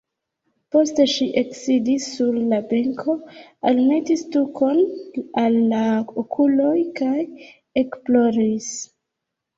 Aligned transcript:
Poste 0.75 1.03
ŝi 1.15 1.25
eksidis 1.41 2.07
sur 2.13 2.39
la 2.53 2.57
benko, 2.71 3.15
almetis 3.73 4.25
tukon 4.37 4.79
al 5.43 5.59
la 5.75 5.83
okuloj 6.23 6.75
kaj 7.03 7.21
ekploris. 7.85 8.73